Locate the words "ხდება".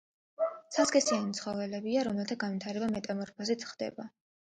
3.73-4.13